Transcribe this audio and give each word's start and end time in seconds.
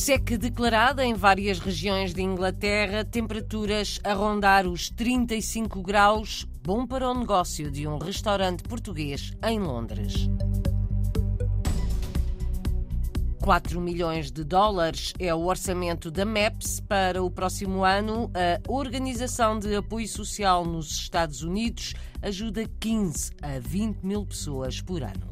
Seca 0.00 0.38
declarada 0.38 1.04
em 1.04 1.12
várias 1.12 1.58
regiões 1.58 2.14
de 2.14 2.22
Inglaterra, 2.22 3.04
temperaturas 3.04 4.00
a 4.02 4.14
rondar 4.14 4.66
os 4.66 4.88
35 4.88 5.82
graus, 5.82 6.46
bom 6.62 6.86
para 6.86 7.06
o 7.06 7.12
negócio 7.12 7.70
de 7.70 7.86
um 7.86 7.98
restaurante 7.98 8.62
português 8.62 9.34
em 9.44 9.60
Londres. 9.60 10.30
4 13.42 13.78
milhões 13.78 14.32
de 14.32 14.42
dólares 14.42 15.12
é 15.18 15.34
o 15.34 15.44
orçamento 15.44 16.10
da 16.10 16.24
MEPS 16.24 16.80
para 16.80 17.22
o 17.22 17.30
próximo 17.30 17.84
ano. 17.84 18.30
A 18.34 18.72
Organização 18.72 19.58
de 19.58 19.76
Apoio 19.76 20.08
Social 20.08 20.64
nos 20.64 20.90
Estados 20.92 21.42
Unidos 21.42 21.92
ajuda 22.22 22.64
15 22.80 23.32
a 23.42 23.58
20 23.58 23.98
mil 24.02 24.24
pessoas 24.24 24.80
por 24.80 25.02
ano. 25.02 25.29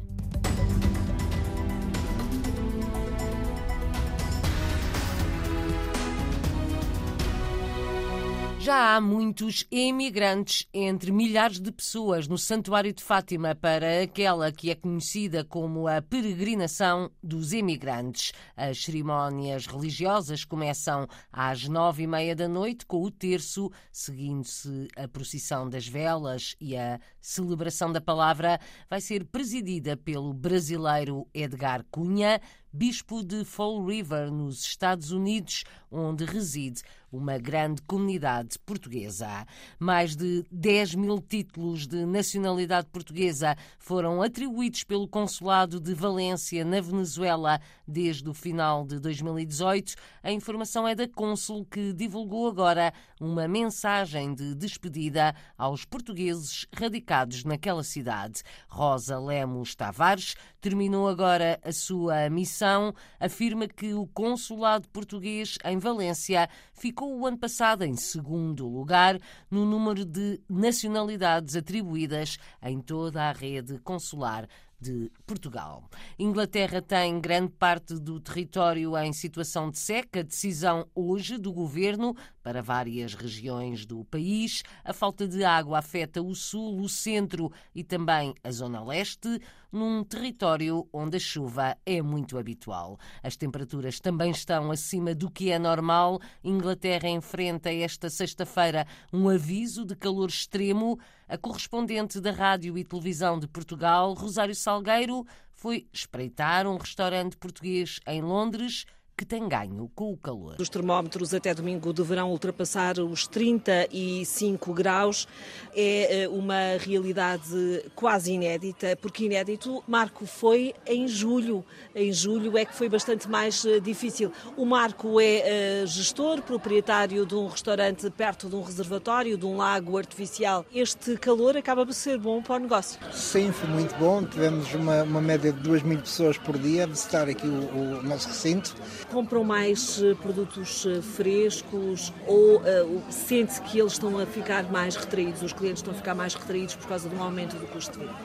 Já 8.61 8.97
há 8.97 9.01
muitos 9.01 9.65
emigrantes 9.71 10.67
entre 10.73 11.13
milhares 11.13 11.61
de 11.61 11.71
pessoas 11.71 12.27
no 12.27 12.37
Santuário 12.37 12.93
de 12.93 13.01
Fátima 13.01 13.55
para 13.55 14.01
aquela 14.01 14.51
que 14.51 14.69
é 14.69 14.75
conhecida 14.75 15.45
como 15.45 15.87
a 15.87 16.01
peregrinação 16.01 17.09
dos 17.23 17.53
emigrantes. 17.53 18.33
As 18.57 18.83
cerimónias 18.83 19.65
religiosas 19.65 20.43
começam 20.43 21.07
às 21.31 21.69
nove 21.69 22.03
e 22.03 22.07
meia 22.07 22.35
da 22.35 22.49
noite 22.49 22.85
com 22.85 23.01
o 23.01 23.09
terço, 23.09 23.71
seguindo-se 23.93 24.89
a 24.97 25.07
procissão 25.07 25.69
das 25.69 25.87
velas 25.87 26.53
e 26.59 26.75
a 26.75 26.99
celebração 27.21 27.93
da 27.93 28.01
palavra 28.01 28.59
vai 28.89 28.99
ser 28.99 29.23
presidida 29.23 29.95
pelo 29.95 30.33
brasileiro 30.33 31.25
Edgar 31.33 31.85
Cunha, 31.89 32.41
bispo 32.71 33.23
de 33.23 33.43
Fall 33.43 33.83
River, 33.83 34.31
nos 34.31 34.63
Estados 34.63 35.11
Unidos, 35.11 35.63
onde 35.91 36.23
reside 36.23 36.83
uma 37.11 37.37
grande 37.39 37.81
comunidade 37.81 38.59
portuguesa. 38.59 39.45
Mais 39.79 40.15
de 40.15 40.45
10 40.51 40.95
mil 40.95 41.19
títulos 41.19 41.87
de 41.87 42.05
nacionalidade 42.05 42.87
portuguesa 42.87 43.55
foram 43.79 44.21
atribuídos 44.21 44.83
pelo 44.83 45.07
Consulado 45.07 45.79
de 45.79 45.93
Valência, 45.93 46.63
na 46.63 46.79
Venezuela, 46.79 47.59
desde 47.87 48.29
o 48.29 48.33
final 48.33 48.85
de 48.85 48.99
2018. 48.99 49.95
A 50.21 50.31
informação 50.31 50.87
é 50.87 50.93
da 50.93 51.07
Cônsul, 51.07 51.65
que 51.65 51.93
divulgou 51.93 52.47
agora 52.47 52.93
uma 53.19 53.47
mensagem 53.47 54.33
de 54.33 54.55
despedida 54.55 55.35
aos 55.57 55.83
portugueses 55.83 56.65
radicados 56.73 57.43
naquela 57.43 57.83
cidade. 57.83 58.41
Rosa 58.67 59.19
Lemos 59.19 59.75
Tavares 59.75 60.35
terminou 60.61 61.07
agora 61.07 61.59
a 61.63 61.71
sua 61.71 62.29
missão. 62.29 62.93
Afirma 63.19 63.67
que 63.67 63.93
o 63.93 64.07
Consulado 64.07 64.87
Português 64.89 65.57
em 65.65 65.77
Valência 65.77 66.49
ficou 66.73 67.19
o 67.19 67.25
ano 67.25 67.37
passado 67.37 67.83
em 67.83 67.95
segundo 67.95 68.67
lugar 68.67 69.19
no 69.51 69.65
número 69.65 70.05
de 70.05 70.39
nacionalidades 70.49 71.55
atribuídas 71.55 72.37
em 72.63 72.79
toda 72.79 73.23
a 73.23 73.31
rede 73.31 73.77
consular 73.79 74.47
de 74.79 75.11
Portugal. 75.25 75.83
Inglaterra 76.21 76.81
tem 76.81 77.17
grande 77.21 77.53
parte 77.53 77.93
do 77.97 78.19
território 78.19 78.97
em 78.97 79.13
situação 79.13 79.71
de 79.71 79.79
seca. 79.79 80.21
Decisão 80.21 80.85
hoje 80.93 81.37
do 81.37 81.53
governo 81.53 82.13
para 82.43 82.61
várias 82.61 83.13
regiões 83.13 83.85
do 83.85 84.03
país. 84.03 84.61
A 84.83 84.91
falta 84.91 85.25
de 85.25 85.45
água 85.45 85.79
afeta 85.79 86.21
o 86.21 86.35
sul, 86.35 86.81
o 86.81 86.89
centro 86.89 87.49
e 87.73 87.85
também 87.85 88.35
a 88.43 88.51
zona 88.51 88.83
leste, 88.83 89.39
num 89.71 90.03
território 90.03 90.85
onde 90.91 91.15
a 91.15 91.19
chuva 91.21 91.77
é 91.85 92.01
muito 92.01 92.37
habitual. 92.37 92.99
As 93.23 93.37
temperaturas 93.37 94.01
também 94.01 94.31
estão 94.31 94.71
acima 94.71 95.15
do 95.15 95.31
que 95.31 95.51
é 95.51 95.57
normal. 95.57 96.19
Inglaterra 96.43 97.07
enfrenta 97.07 97.71
esta 97.71 98.09
sexta-feira 98.09 98.85
um 99.13 99.29
aviso 99.29 99.85
de 99.85 99.95
calor 99.95 100.27
extremo. 100.27 100.99
A 101.29 101.37
correspondente 101.37 102.19
da 102.19 102.31
Rádio 102.31 102.75
e 102.77 102.83
Televisão 102.83 103.39
de 103.39 103.47
Portugal, 103.47 104.15
Rosário 104.15 104.55
Salgueiro, 104.55 105.23
foi 105.59 105.89
espreitar 105.91 106.65
um 106.65 106.77
restaurante 106.77 107.35
português 107.35 107.99
em 108.07 108.21
Londres 108.21 108.85
que 109.19 109.25
tem 109.25 109.49
ganho 109.49 109.91
com 109.93 110.13
o 110.13 110.17
calor. 110.17 110.55
Os 110.57 110.69
termómetros 110.69 111.33
até 111.33 111.53
domingo 111.53 111.91
deverão 111.91 112.31
ultrapassar 112.31 112.97
os 112.99 113.27
35 113.27 114.73
graus. 114.73 115.27
É 115.75 116.21
eh, 116.21 116.29
uma 116.29 116.77
realidade 116.79 117.83
quase 117.93 118.31
inédita, 118.31 118.97
porque 119.01 119.25
inédito, 119.25 119.83
Marco, 119.85 120.25
foi 120.25 120.73
em 120.87 121.05
julho. 121.05 121.65
Em 121.93 122.13
julho 122.13 122.57
é 122.57 122.63
que 122.63 122.73
foi 122.73 122.87
bastante 122.87 123.29
mais 123.29 123.65
eh, 123.65 123.81
difícil. 123.81 124.31
O 124.55 124.63
Marco 124.63 125.19
é 125.19 125.81
eh, 125.81 125.85
gestor, 125.85 126.41
proprietário 126.41 127.25
de 127.25 127.35
um 127.35 127.47
restaurante 127.47 128.09
perto 128.11 128.47
de 128.47 128.55
um 128.55 128.61
reservatório, 128.61 129.37
de 129.37 129.45
um 129.45 129.57
lago 129.57 129.97
artificial. 129.97 130.65
Este 130.73 131.17
calor 131.17 131.57
acaba 131.57 131.85
por 131.85 131.93
ser 131.93 132.17
bom 132.17 132.41
para 132.41 132.55
o 132.55 132.59
negócio. 132.59 132.97
Sim, 133.11 133.51
foi 133.51 133.67
muito 133.67 133.93
bom. 133.95 134.23
Tivemos 134.23 134.73
uma, 134.73 135.03
uma 135.03 135.19
média 135.19 135.51
de 135.51 135.59
2 135.59 135.83
mil 135.83 135.99
pessoas 135.99 136.37
por 136.37 136.57
dia 136.57 136.85
a 136.85 136.87
visitar 136.87 137.27
aqui 137.27 137.47
o, 137.47 137.99
o 137.99 138.03
nosso 138.03 138.29
recinto 138.29 138.73
compram 139.09 139.43
mais 139.43 140.01
eh, 140.01 140.13
produtos 140.15 140.85
eh, 140.85 141.01
frescos 141.01 142.13
ou 142.25 142.57
uh, 142.57 143.03
sente-se 143.09 143.61
que 143.61 143.79
eles 143.79 143.93
estão 143.93 144.17
a 144.17 144.25
ficar 144.25 144.71
mais 144.71 144.95
retraídos, 144.95 145.41
os 145.41 145.53
clientes 145.53 145.79
estão 145.79 145.93
a 145.93 145.97
ficar 145.97 146.15
mais 146.15 146.33
retraídos 146.35 146.75
por 146.75 146.87
causa 146.87 147.09
do 147.09 147.21
aumento 147.21 147.55
do 147.57 147.65
custo 147.67 147.99
de 147.99 148.05
vida? 148.05 148.15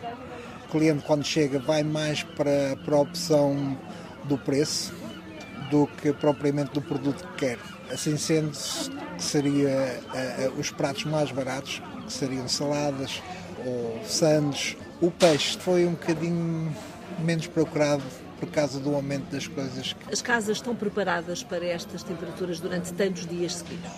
O 0.67 0.71
cliente, 0.71 1.05
quando 1.05 1.25
chega, 1.25 1.59
vai 1.59 1.83
mais 1.83 2.23
para, 2.23 2.77
para 2.85 2.97
a 2.97 3.01
opção 3.01 3.77
do 4.25 4.39
preço 4.39 4.95
do 5.71 5.87
que 5.87 6.13
propriamente 6.13 6.73
do 6.73 6.83
produto 6.83 7.27
que 7.29 7.47
quer. 7.47 7.59
Assim 7.91 8.17
sendo, 8.17 8.51
que 8.51 9.23
seria 9.23 10.01
uh, 10.51 10.61
os 10.61 10.71
pratos 10.71 11.05
mais 11.05 11.31
baratos, 11.31 11.83
que 12.07 12.13
seriam 12.13 12.47
saladas 12.49 13.23
ou 13.65 14.01
sandes. 14.05 14.77
O 15.01 15.11
peixe 15.11 15.59
foi 15.59 15.87
um 15.87 15.93
bocadinho 15.93 16.75
menos 17.19 17.47
procurado 17.47 18.03
por 18.39 18.49
causa 18.51 18.79
do 18.79 18.95
aumento 18.95 19.31
das 19.31 19.47
coisas. 19.47 19.95
As 20.11 20.23
casas 20.23 20.59
estão 20.59 20.75
preparadas 20.75 21.43
para 21.43 21.65
estas 21.65 22.03
temperaturas 22.03 22.61
durante 22.61 22.93
tantos 22.93 23.27
dias 23.27 23.57
seguidos? 23.57 23.91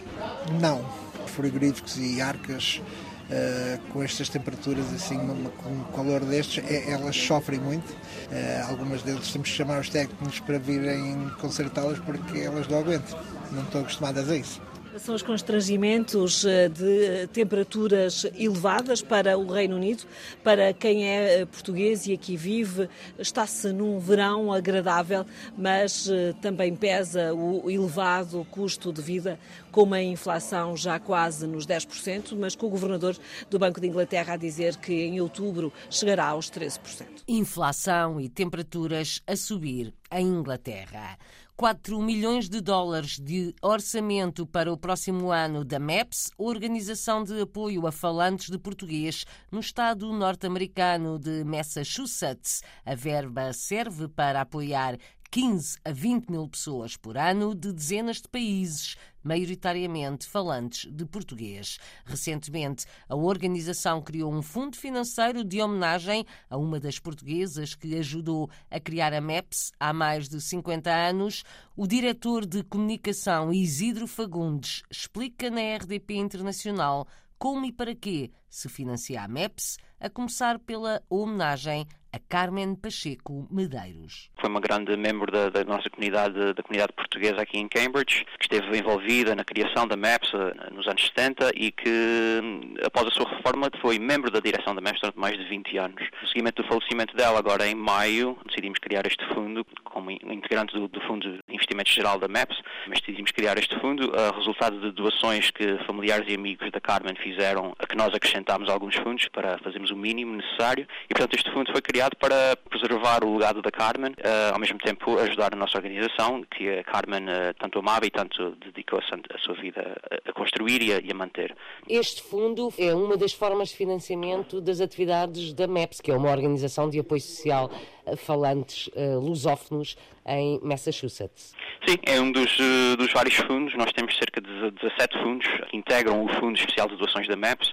Não. 0.60 0.84
Frigoríficos 1.26 1.96
e 1.98 2.20
arcas 2.20 2.80
Uh, 3.26 3.80
com 3.92 4.04
estas 4.04 4.28
temperaturas 4.28 4.84
assim, 4.94 5.18
com 5.18 5.68
um 5.68 5.82
calor 5.96 6.24
destes, 6.24 6.62
é, 6.64 6.92
elas 6.92 7.16
sofrem 7.16 7.58
muito. 7.58 7.90
Uh, 7.90 8.70
algumas 8.70 9.02
deles 9.02 9.32
temos 9.32 9.50
que 9.50 9.56
chamar 9.56 9.80
os 9.80 9.88
técnicos 9.88 10.38
para 10.38 10.60
virem 10.60 11.28
consertá-las 11.40 11.98
porque 11.98 12.38
elas 12.38 12.68
não 12.68 12.78
aguentam, 12.78 13.18
não 13.50 13.62
estão 13.64 13.80
acostumadas 13.80 14.30
a 14.30 14.36
isso. 14.36 14.62
São 14.98 15.14
os 15.14 15.22
constrangimentos 15.22 16.44
eh, 16.44 16.68
de 16.68 17.26
temperaturas 17.28 18.24
elevadas 18.34 19.02
para 19.02 19.36
o 19.36 19.46
Reino 19.46 19.76
Unido. 19.76 20.04
Para 20.42 20.72
quem 20.72 21.06
é 21.06 21.40
eh, 21.40 21.46
português 21.46 22.06
e 22.06 22.14
aqui 22.14 22.36
vive, 22.36 22.88
está-se 23.18 23.72
num 23.72 23.98
verão 23.98 24.50
agradável, 24.52 25.26
mas 25.56 26.08
eh, 26.08 26.34
também 26.40 26.74
pesa 26.74 27.34
o 27.34 27.70
elevado 27.70 28.46
custo 28.50 28.92
de 28.92 29.02
vida, 29.02 29.38
com 29.70 29.82
uma 29.82 30.00
inflação 30.00 30.76
já 30.76 30.98
quase 30.98 31.46
nos 31.46 31.66
10%, 31.66 32.34
mas 32.36 32.56
com 32.56 32.66
o 32.66 32.70
governador 32.70 33.16
do 33.50 33.58
Banco 33.58 33.80
de 33.80 33.88
Inglaterra 33.88 34.34
a 34.34 34.36
dizer 34.36 34.76
que 34.76 34.94
em 34.94 35.20
outubro 35.20 35.72
chegará 35.90 36.28
aos 36.28 36.50
13%. 36.50 37.06
Inflação 37.28 38.18
e 38.20 38.28
temperaturas 38.28 39.20
a 39.26 39.36
subir 39.36 39.92
em 40.10 40.26
Inglaterra. 40.26 41.18
4 41.56 41.98
milhões 42.02 42.50
de 42.50 42.60
dólares 42.60 43.18
de 43.18 43.54
orçamento 43.62 44.46
para 44.46 44.70
o 44.70 44.76
próximo 44.76 45.32
ano 45.32 45.64
da 45.64 45.78
MEPS, 45.78 46.30
Organização 46.36 47.24
de 47.24 47.40
Apoio 47.40 47.86
a 47.86 47.92
Falantes 47.92 48.50
de 48.50 48.58
Português, 48.58 49.24
no 49.50 49.60
estado 49.60 50.12
norte-americano 50.12 51.18
de 51.18 51.44
Massachusetts. 51.44 52.62
A 52.84 52.94
verba 52.94 53.54
serve 53.54 54.06
para 54.06 54.42
apoiar 54.42 54.98
15 55.30 55.78
a 55.84 55.92
20 55.92 56.30
mil 56.30 56.48
pessoas 56.48 56.96
por 56.96 57.16
ano 57.16 57.54
de 57.54 57.72
dezenas 57.72 58.20
de 58.20 58.28
países, 58.28 58.96
maioritariamente 59.22 60.26
falantes 60.26 60.90
de 60.90 61.04
português. 61.04 61.78
Recentemente, 62.04 62.86
a 63.08 63.16
organização 63.16 64.00
criou 64.00 64.32
um 64.32 64.40
fundo 64.40 64.76
financeiro 64.76 65.44
de 65.44 65.60
homenagem 65.60 66.24
a 66.48 66.56
uma 66.56 66.78
das 66.78 66.98
portuguesas 66.98 67.74
que 67.74 67.96
ajudou 67.96 68.48
a 68.70 68.78
criar 68.78 69.12
a 69.12 69.20
MEPS 69.20 69.72
há 69.78 69.92
mais 69.92 70.28
de 70.28 70.40
50 70.40 70.90
anos. 70.90 71.44
O 71.76 71.86
diretor 71.86 72.46
de 72.46 72.62
comunicação 72.62 73.52
Isidro 73.52 74.06
Fagundes 74.06 74.82
explica 74.90 75.50
na 75.50 75.76
RDP 75.76 76.14
Internacional 76.14 77.06
como 77.38 77.66
e 77.66 77.72
para 77.72 77.94
que 77.94 78.30
se 78.48 78.68
financia 78.68 79.22
a 79.22 79.28
MEPS, 79.28 79.76
a 80.00 80.08
começar 80.08 80.58
pela 80.58 81.02
homenagem 81.10 81.86
a 82.16 82.18
Carmen 82.18 82.74
Pacheco 82.74 83.46
Medeiros. 83.50 84.30
Foi 84.40 84.48
uma 84.48 84.60
grande 84.60 84.96
membro 84.96 85.30
da, 85.30 85.50
da, 85.50 85.62
nossa 85.64 85.90
comunidade, 85.90 86.54
da 86.54 86.62
comunidade 86.62 86.94
portuguesa 86.94 87.42
aqui 87.42 87.58
em 87.58 87.68
Cambridge, 87.68 88.24
que 88.38 88.44
esteve 88.54 88.78
envolvida 88.78 89.34
na 89.34 89.44
criação 89.44 89.86
da 89.86 89.96
MEPS 89.96 90.32
eh, 90.32 90.70
nos 90.72 90.86
anos 90.86 91.06
70 91.08 91.50
e 91.54 91.70
que, 91.70 92.40
após 92.86 93.08
a 93.08 93.10
sua 93.10 93.28
reforma, 93.28 93.70
foi 93.80 93.98
membro 93.98 94.30
da 94.30 94.40
direção 94.40 94.74
da 94.74 94.80
MEPS 94.80 95.00
durante 95.00 95.18
mais 95.18 95.36
de 95.36 95.44
20 95.44 95.78
anos. 95.78 96.08
No 96.22 96.28
seguimento 96.28 96.62
do 96.62 96.68
falecimento 96.68 97.16
dela, 97.16 97.38
agora 97.38 97.66
em 97.66 97.74
maio, 97.74 98.38
decidimos 98.46 98.78
criar 98.78 99.06
este 99.06 99.24
fundo 99.34 99.66
como 99.84 100.10
integrante 100.10 100.74
do, 100.74 100.88
do 100.88 101.00
Fundo 101.02 101.32
de 101.32 101.40
investimento 101.48 101.90
geral 101.90 102.18
da 102.18 102.28
MAPS, 102.28 102.60
mas 102.86 103.00
decidimos 103.00 103.30
criar 103.32 103.58
este 103.58 103.78
fundo, 103.80 104.12
resultado 104.36 104.78
de 104.80 104.90
doações 104.92 105.50
que 105.50 105.78
familiares 105.86 106.26
e 106.28 106.34
amigos 106.34 106.70
da 106.70 106.80
Carmen 106.80 107.14
fizeram, 107.16 107.74
a 107.78 107.86
que 107.86 107.96
nós 107.96 108.14
acrescentámos 108.14 108.68
alguns 108.68 108.94
fundos 108.96 109.28
para 109.28 109.58
fazermos 109.58 109.90
o 109.90 109.96
mínimo 109.96 110.36
necessário 110.36 110.86
e, 111.04 111.14
portanto, 111.14 111.34
este 111.34 111.50
fundo 111.52 111.72
foi 111.72 111.80
criado 111.80 112.16
para 112.16 112.56
preservar 112.68 113.24
o 113.24 113.36
legado 113.36 113.62
da 113.62 113.70
Carmen, 113.70 114.14
ao 114.52 114.58
mesmo 114.58 114.78
tempo 114.78 115.18
ajudar 115.18 115.54
a 115.54 115.56
nossa 115.56 115.78
organização, 115.78 116.44
que 116.44 116.68
a 116.68 116.84
Carmen 116.84 117.24
tanto 117.58 117.78
amava 117.78 118.06
e 118.06 118.10
tanto 118.10 118.50
dedicou 118.56 118.98
a 118.98 119.38
sua 119.38 119.54
vida 119.54 119.96
a 120.26 120.32
construir 120.32 120.82
e 120.82 120.92
a, 120.92 121.00
e 121.00 121.10
a 121.10 121.14
manter. 121.14 121.56
Este 121.88 122.22
fundo 122.22 122.70
é 122.78 122.94
uma 122.94 123.16
das 123.16 123.32
formas 123.32 123.68
de 123.70 123.76
financiamento 123.76 124.60
das 124.60 124.80
atividades 124.80 125.52
da 125.52 125.66
MEPS, 125.66 126.00
que 126.00 126.10
é 126.10 126.16
uma 126.16 126.30
organização 126.30 126.88
de 126.88 126.98
apoio 126.98 127.20
social 127.20 127.70
falantes 128.16 128.88
uh, 128.88 129.18
lusófonos 129.18 129.96
em 130.26 130.60
Massachusetts. 130.62 131.54
Sim, 131.86 131.96
é 132.04 132.20
um 132.20 132.32
dos, 132.32 132.58
uh, 132.58 132.96
dos 132.96 133.12
vários 133.12 133.36
fundos. 133.36 133.74
Nós 133.76 133.92
temos 133.92 134.16
cerca 134.16 134.40
de 134.40 134.70
17 134.72 135.18
fundos 135.22 135.46
que 135.70 135.76
integram 135.76 136.24
o 136.24 136.28
Fundo 136.40 136.58
Especial 136.58 136.88
de 136.88 136.96
Doações 136.96 137.28
da 137.28 137.36
MEPS. 137.36 137.72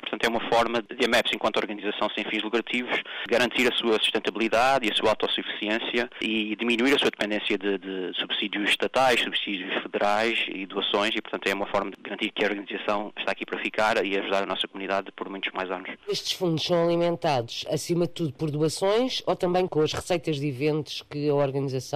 Portanto, 0.00 0.24
é 0.24 0.28
uma 0.28 0.40
forma 0.50 0.82
de 0.82 1.04
a 1.04 1.08
MEPS, 1.08 1.32
enquanto 1.34 1.56
organização 1.56 2.10
sem 2.14 2.24
fins 2.24 2.42
lucrativos, 2.42 3.02
garantir 3.28 3.70
a 3.72 3.74
sua 3.76 3.98
sustentabilidade 3.98 4.86
e 4.86 4.92
a 4.92 4.94
sua 4.94 5.10
autossuficiência 5.10 6.10
e 6.20 6.54
diminuir 6.56 6.94
a 6.94 6.98
sua 6.98 7.10
dependência 7.10 7.56
de, 7.56 7.78
de 7.78 8.12
subsídios 8.18 8.68
estatais, 8.68 9.20
subsídios 9.20 9.82
federais 9.82 10.44
e 10.48 10.66
doações. 10.66 11.14
E, 11.14 11.22
portanto, 11.22 11.46
é 11.46 11.54
uma 11.54 11.66
forma 11.66 11.90
de 11.90 11.96
garantir 12.02 12.30
que 12.32 12.44
a 12.44 12.48
organização 12.48 13.12
está 13.16 13.32
aqui 13.32 13.46
para 13.46 13.58
ficar 13.60 14.04
e 14.04 14.18
ajudar 14.18 14.42
a 14.42 14.46
nossa 14.46 14.68
comunidade 14.68 15.10
por 15.12 15.28
muitos 15.30 15.50
mais 15.52 15.70
anos. 15.70 15.90
Estes 16.06 16.32
fundos 16.32 16.64
são 16.64 16.84
alimentados, 16.84 17.64
acima 17.70 18.06
de 18.06 18.12
tudo, 18.12 18.32
por 18.34 18.50
doações 18.50 19.22
ou 19.26 19.34
também 19.34 19.66
com 19.66 19.80
as 19.80 19.92
receitas 19.92 20.36
de 20.36 20.48
eventos 20.48 21.02
que 21.10 21.28
a 21.28 21.34
organização 21.34 21.93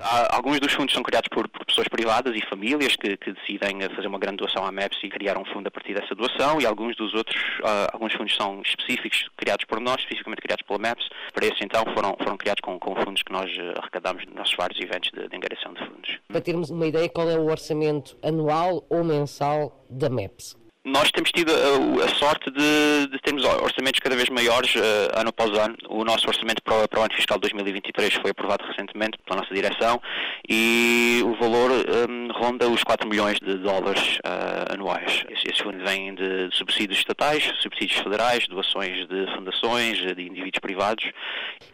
Há, 0.00 0.36
alguns 0.36 0.60
dos 0.60 0.72
fundos 0.72 0.92
são 0.94 1.02
criados 1.02 1.28
por, 1.28 1.48
por 1.48 1.64
pessoas 1.64 1.88
privadas 1.88 2.34
e 2.36 2.44
famílias 2.48 2.96
que, 2.96 3.16
que, 3.16 3.32
decidem 3.32 3.80
fazer 3.94 4.06
uma 4.06 4.18
grande 4.18 4.38
doação 4.38 4.64
à 4.64 4.72
MEPS 4.72 4.98
e 5.02 5.08
criar 5.08 5.38
um 5.38 5.44
fundo 5.44 5.66
a 5.68 5.70
partir 5.70 5.94
dessa 5.94 6.14
doação 6.14 6.60
e 6.60 6.66
alguns 6.66 6.96
dos 6.96 7.14
outros, 7.14 7.36
uh, 7.60 7.88
alguns 7.92 8.12
fundos 8.12 8.34
são 8.34 8.60
específicos, 8.62 9.28
criados 9.36 9.64
por 9.64 9.80
nós, 9.80 10.00
especificamente 10.00 10.42
criados 10.42 10.64
pela 10.66 10.78
MEPS. 10.78 11.08
Para 11.32 11.46
esse 11.46 11.64
então 11.64 11.84
foram, 11.94 12.16
foram 12.18 12.36
criados 12.36 12.60
com, 12.60 12.78
com 12.78 12.94
fundos 12.96 13.22
que 13.22 13.32
nós 13.32 13.50
ah, 13.58 13.80
arrecadamos 13.80 14.24
nos 14.26 14.34
nossos 14.34 14.54
vários 14.56 14.80
eventos 14.80 15.10
de, 15.10 15.28
de 15.28 15.36
angariação 15.36 15.72
de 15.74 15.80
fundos. 15.86 16.18
Para 16.28 16.40
termos 16.40 16.70
uma 16.70 16.86
ideia, 16.86 17.08
qual 17.08 17.28
é 17.28 17.38
o 17.38 17.46
orçamento 17.46 18.16
anual 18.22 18.84
ou 18.88 19.04
mensal 19.04 19.84
da 19.88 20.08
MEPS? 20.08 20.60
Nós 20.82 21.10
temos 21.10 21.30
tido 21.30 21.52
a, 21.52 22.04
a 22.06 22.08
sorte 22.14 22.50
de, 22.50 23.06
de, 23.08 23.18
termos 23.20 23.44
orçamentos 23.44 24.00
cada 24.00 24.16
vez 24.16 24.30
maiores 24.30 24.74
uh, 24.76 24.80
ano 25.14 25.28
após 25.28 25.50
ano. 25.50 25.76
O 25.90 26.02
nosso 26.04 26.26
orçamento 26.26 26.62
para 26.62 26.84
o, 26.84 26.88
para 26.88 27.00
o, 27.00 27.02
ano 27.02 27.12
fiscal 27.14 27.38
2023 27.38 28.14
foi 28.14 28.30
aprovado 28.30 28.64
recentemente 28.64 29.18
pela 29.26 29.42
nossa 29.42 29.54
direção 29.54 30.00
e 30.48 31.20
o 31.22 31.34
valor 31.34 31.70
um, 31.70 32.32
ronda 32.32 32.66
os 32.66 32.82
4 32.82 33.06
milhões 33.06 33.38
de 33.40 33.58
dólares 33.58 34.16
uh, 34.24 34.72
anuais. 34.72 35.22
Esses 35.28 35.58
fundos 35.58 35.82
vêm 35.82 36.14
de 36.14 36.48
subsídios 36.52 36.98
estatais, 36.98 37.52
subsídios 37.60 38.00
federais, 38.00 38.48
doações 38.48 39.06
de 39.06 39.26
fundações, 39.34 39.98
de 39.98 40.22
indivíduos 40.22 40.60
privados. 40.62 41.04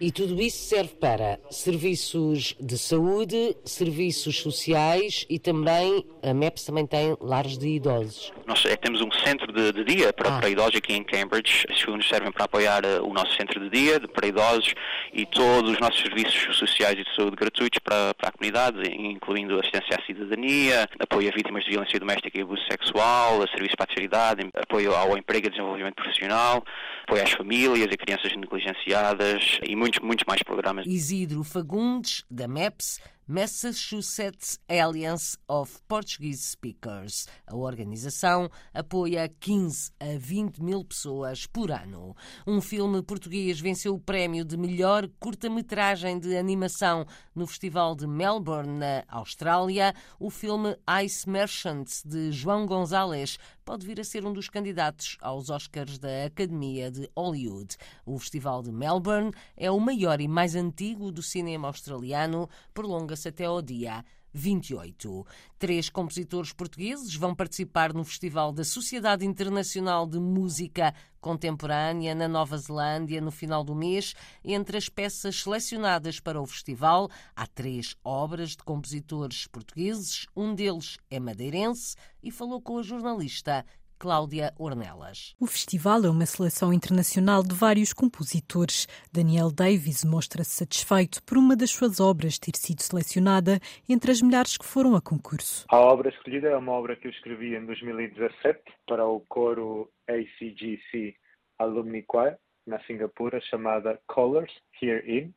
E 0.00 0.10
tudo 0.10 0.42
isso 0.42 0.58
serve 0.58 0.94
para 0.96 1.38
serviços 1.48 2.56
de 2.58 2.76
saúde, 2.76 3.56
serviços 3.64 4.40
sociais 4.40 5.24
e 5.30 5.38
também 5.38 6.04
a 6.24 6.34
MEPS 6.34 6.64
também 6.64 6.86
tem 6.86 7.16
lares 7.20 7.56
de 7.56 7.68
idosos. 7.68 8.32
Nós 8.46 8.64
é, 8.66 8.74
temos 8.76 9.00
um 9.06 9.12
centro 9.24 9.52
de, 9.52 9.72
de 9.72 9.84
dia 9.84 10.12
para, 10.12 10.36
ah. 10.36 10.40
para, 10.40 10.48
idosos 10.48 10.76
aqui 10.76 10.94
em 10.94 11.04
Cambridge. 11.04 11.64
Esses 11.70 11.82
fundos 11.82 12.08
servem 12.08 12.32
para 12.32 12.44
apoiar 12.44 12.84
uh, 12.84 13.08
o 13.08 13.12
nosso 13.12 13.34
centro 13.36 13.60
de 13.60 13.70
dia 13.70 14.00
de, 14.00 14.08
para 14.08 14.26
idosos 14.26 14.74
e 15.12 15.24
todos 15.24 15.70
os 15.70 15.78
nossos 15.78 16.00
serviços 16.00 16.56
sociais 16.56 16.98
e 16.98 17.04
de 17.04 17.14
saúde 17.14 17.36
gratuitos 17.36 17.78
para, 17.78 18.14
para 18.14 18.28
a 18.28 18.32
comunidade, 18.32 18.90
incluindo 18.90 19.58
assistência 19.60 19.96
à 19.96 20.04
cidadania, 20.04 20.88
apoio 20.98 21.28
a 21.28 21.32
vítimas 21.32 21.64
de 21.64 21.70
violência 21.70 22.00
doméstica 22.00 22.38
e 22.38 22.42
abuso 22.42 22.62
sexual, 22.70 23.46
serviços 23.48 23.76
para 23.76 23.84
a 23.84 23.86
terceiridade, 23.86 24.48
apoio 24.54 24.94
ao 24.94 25.16
emprego 25.16 25.46
e 25.46 25.50
desenvolvimento 25.50 25.94
profissional, 25.94 26.64
apoio 27.06 27.22
às 27.22 27.30
famílias 27.30 27.88
e 27.92 27.96
crianças 27.96 28.32
negligenciadas 28.36 29.60
e 29.62 29.76
muitos, 29.76 30.00
muitos 30.00 30.24
mais 30.26 30.42
programas. 30.42 30.84
Isidro 30.86 31.44
Fagundes, 31.44 32.24
da 32.28 32.48
MEPS, 32.48 33.00
Massachusetts 33.28 34.60
Alliance 34.68 35.36
of 35.48 35.80
Portuguese 35.88 36.42
Speakers. 36.42 37.26
A 37.44 37.56
organização 37.56 38.48
apoia 38.72 39.28
15 39.40 39.90
a 39.98 40.16
20 40.16 40.62
mil 40.62 40.84
pessoas 40.84 41.44
por 41.44 41.72
ano. 41.72 42.14
Um 42.46 42.60
filme 42.60 43.02
português 43.02 43.58
venceu 43.58 43.94
o 43.94 44.00
prémio 44.00 44.44
de 44.44 44.56
melhor 44.56 45.08
curta-metragem 45.18 46.20
de 46.20 46.36
animação 46.36 47.04
no 47.34 47.48
Festival 47.48 47.96
de 47.96 48.06
Melbourne, 48.06 48.78
na 48.78 49.04
Austrália. 49.08 49.92
O 50.20 50.30
filme 50.30 50.76
Ice 51.04 51.28
Merchants, 51.28 52.04
de 52.04 52.30
João 52.30 52.64
Gonzalez, 52.64 53.38
pode 53.66 53.84
vir 53.84 53.98
a 53.98 54.04
ser 54.04 54.24
um 54.24 54.32
dos 54.32 54.48
candidatos 54.48 55.18
aos 55.20 55.50
Oscars 55.50 55.98
da 55.98 56.26
Academia 56.26 56.88
de 56.88 57.10
Hollywood. 57.16 57.76
O 58.06 58.16
Festival 58.16 58.62
de 58.62 58.70
Melbourne 58.70 59.32
é 59.56 59.68
o 59.68 59.80
maior 59.80 60.20
e 60.20 60.28
mais 60.28 60.54
antigo 60.54 61.10
do 61.10 61.20
cinema 61.20 61.66
australiano, 61.66 62.48
prolonga-se 62.72 63.28
até 63.28 63.44
ao 63.44 63.60
dia 63.60 64.04
28. 64.36 65.26
Três 65.58 65.88
compositores 65.88 66.52
portugueses 66.52 67.14
vão 67.14 67.34
participar 67.34 67.94
no 67.94 68.04
Festival 68.04 68.52
da 68.52 68.64
Sociedade 68.64 69.24
Internacional 69.24 70.06
de 70.06 70.20
Música 70.20 70.94
Contemporânea 71.20 72.14
na 72.14 72.28
Nova 72.28 72.58
Zelândia 72.58 73.20
no 73.20 73.30
final 73.30 73.64
do 73.64 73.74
mês. 73.74 74.14
Entre 74.44 74.76
as 74.76 74.90
peças 74.90 75.42
selecionadas 75.42 76.20
para 76.20 76.40
o 76.40 76.46
festival, 76.46 77.08
há 77.34 77.46
três 77.46 77.96
obras 78.04 78.50
de 78.50 78.58
compositores 78.58 79.46
portugueses. 79.46 80.26
Um 80.36 80.54
deles 80.54 80.98
é 81.10 81.18
madeirense 81.18 81.96
e 82.22 82.30
falou 82.30 82.60
com 82.60 82.78
a 82.78 82.82
jornalista 82.82 83.64
Cláudia 83.98 84.52
Ornelas. 84.58 85.34
O 85.40 85.46
festival 85.46 86.04
é 86.04 86.10
uma 86.10 86.26
seleção 86.26 86.72
internacional 86.72 87.42
de 87.42 87.54
vários 87.54 87.92
compositores. 87.92 88.86
Daniel 89.12 89.50
Davis 89.50 90.04
mostra-se 90.04 90.50
satisfeito 90.50 91.22
por 91.24 91.38
uma 91.38 91.56
das 91.56 91.70
suas 91.70 91.98
obras 92.00 92.38
ter 92.38 92.56
sido 92.56 92.82
selecionada 92.82 93.58
entre 93.88 94.10
as 94.10 94.20
milhares 94.20 94.56
que 94.56 94.66
foram 94.66 94.94
a 94.94 95.00
concurso. 95.00 95.64
A 95.68 95.78
obra 95.78 96.10
escolhida 96.10 96.48
é 96.48 96.56
uma 96.56 96.72
obra 96.72 96.96
que 96.96 97.06
eu 97.06 97.10
escrevi 97.10 97.54
em 97.54 97.64
2017 97.64 98.60
para 98.86 99.06
o 99.06 99.20
coro 99.28 99.90
ACGC 100.08 101.16
Alumni 101.58 102.04
Choir, 102.10 102.38
na 102.66 102.80
Singapura, 102.80 103.40
chamada 103.40 103.98
Colors 104.06 104.52
Here 104.80 105.02
In, 105.10 105.34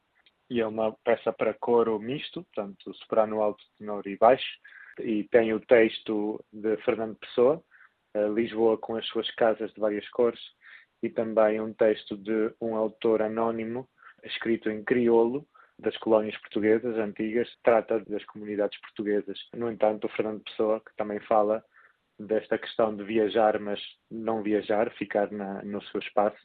e 0.49 0.59
é 0.59 0.67
uma 0.67 0.91
peça 1.03 1.31
para 1.31 1.53
coro 1.53 1.99
misto, 1.99 2.43
portanto, 2.43 2.93
soprano 2.95 3.41
alto, 3.41 3.63
tenor 3.77 4.05
e 4.07 4.17
baixo, 4.17 4.57
e 4.99 5.23
tem 5.25 5.53
o 5.53 5.59
texto 5.59 6.43
de 6.51 6.75
Fernando 6.77 7.15
Pessoa, 7.17 7.63
Lisboa 8.33 8.77
com 8.77 8.95
as 8.95 9.05
suas 9.07 9.29
casas 9.35 9.71
de 9.73 9.79
várias 9.79 10.07
cores 10.09 10.39
e 11.01 11.09
também 11.09 11.61
um 11.61 11.73
texto 11.73 12.17
de 12.17 12.53
um 12.59 12.75
autor 12.75 13.21
anónimo 13.21 13.87
escrito 14.23 14.69
em 14.69 14.83
crioulo 14.83 15.47
das 15.77 15.95
colónias 15.97 16.37
portuguesas 16.37 16.97
antigas, 16.97 17.47
trata 17.63 17.99
das 18.01 18.23
comunidades 18.25 18.79
portuguesas. 18.81 19.39
No 19.55 19.71
entanto, 19.71 20.05
o 20.05 20.09
Fernando 20.09 20.43
Pessoa, 20.43 20.81
que 20.81 20.93
também 20.97 21.19
fala 21.21 21.63
desta 22.19 22.57
questão 22.57 22.93
de 22.93 23.03
viajar, 23.03 23.57
mas 23.59 23.79
não 24.11 24.43
viajar, 24.43 24.91
ficar 24.91 25.31
na, 25.31 25.63
no 25.63 25.81
seu 25.83 26.01
espaço, 26.01 26.37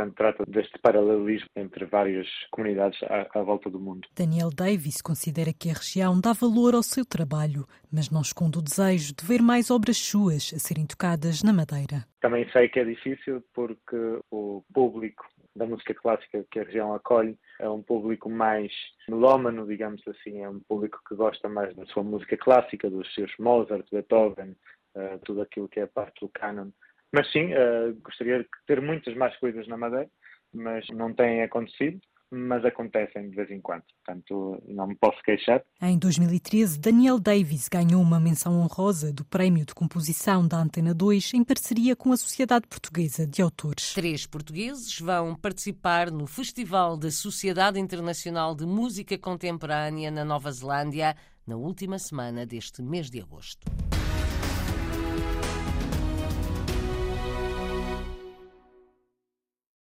Portanto, 0.00 0.14
trata 0.16 0.44
deste 0.46 0.78
paralelismo 0.78 1.48
entre 1.54 1.84
várias 1.84 2.26
comunidades 2.50 2.98
à, 3.02 3.38
à, 3.38 3.42
volta 3.42 3.68
do 3.68 3.78
mundo. 3.78 4.08
Daniel 4.16 4.48
Davis 4.48 5.02
considera 5.02 5.52
que 5.52 5.68
a 5.68 5.74
região 5.74 6.18
dá 6.18 6.32
valor 6.32 6.74
ao 6.74 6.82
seu 6.82 7.04
trabalho, 7.04 7.66
mas 7.92 8.08
não 8.08 8.22
esconde 8.22 8.58
o 8.58 8.62
desejo 8.62 9.14
de 9.14 9.26
ver 9.26 9.42
mais 9.42 9.70
obras 9.70 9.98
suas 9.98 10.54
a 10.56 10.58
serem 10.58 10.86
tocadas 10.86 11.42
na 11.42 11.52
Madeira. 11.52 12.06
Também 12.22 12.48
sei 12.50 12.70
que 12.70 12.80
é 12.80 12.84
difícil 12.84 13.44
porque 13.52 13.96
o 14.30 14.64
público 14.72 15.26
da 15.54 15.66
música 15.66 15.92
clássica 15.92 16.46
que 16.50 16.60
a 16.60 16.64
região 16.64 16.94
acolhe 16.94 17.36
é 17.58 17.68
um 17.68 17.82
público 17.82 18.30
mais 18.30 18.72
melómano, 19.06 19.66
digamos 19.66 20.00
assim, 20.08 20.40
é 20.40 20.48
um 20.48 20.60
público 20.60 20.98
que 21.06 21.14
gosta 21.14 21.46
mais 21.46 21.76
da 21.76 21.84
sua 21.86 22.02
música 22.02 22.38
clássica, 22.38 22.88
dos 22.88 23.12
seus 23.12 23.30
Mozart, 23.38 23.84
Beethoven, 23.92 24.56
uh, 24.94 25.18
tudo 25.26 25.42
aquilo 25.42 25.68
que 25.68 25.80
é 25.80 25.86
parte 25.86 26.20
do 26.20 26.28
canon 26.30 26.70
mas 27.12 27.30
sim, 27.32 27.52
uh, 27.52 27.94
gostaria 28.02 28.40
de 28.40 28.48
ter 28.66 28.80
muitas 28.80 29.14
mais 29.14 29.36
coisas 29.38 29.66
na 29.68 29.76
Madeira, 29.76 30.08
mas 30.52 30.86
não 30.88 31.12
têm 31.14 31.42
acontecido 31.42 32.00
mas 32.30 32.64
acontecem 32.64 33.28
de 33.28 33.34
vez 33.34 33.50
em 33.50 33.60
quando, 33.60 33.82
portanto 34.04 34.62
não 34.68 34.86
me 34.86 34.94
posso 34.94 35.20
queixar. 35.22 35.62
Em 35.82 35.98
2013, 35.98 36.78
Daniel 36.78 37.18
Davis 37.18 37.68
ganhou 37.68 38.00
uma 38.00 38.20
menção 38.20 38.60
honrosa 38.60 39.12
do 39.12 39.24
Prémio 39.24 39.66
de 39.66 39.74
Composição 39.74 40.46
da 40.46 40.58
Antena 40.58 40.94
2 40.94 41.34
em 41.34 41.42
parceria 41.42 41.96
com 41.96 42.12
a 42.12 42.16
Sociedade 42.16 42.68
Portuguesa 42.68 43.26
de 43.26 43.42
Autores. 43.42 43.92
Três 43.94 44.26
portugueses 44.26 44.98
vão 45.00 45.34
participar 45.34 46.10
no 46.10 46.26
Festival 46.26 46.96
da 46.96 47.10
Sociedade 47.10 47.80
Internacional 47.80 48.54
de 48.54 48.64
Música 48.64 49.18
Contemporânea 49.18 50.10
na 50.10 50.24
Nova 50.24 50.52
Zelândia 50.52 51.16
na 51.46 51.56
última 51.56 51.98
semana 51.98 52.46
deste 52.46 52.80
mês 52.80 53.10
de 53.10 53.20
agosto. 53.20 53.66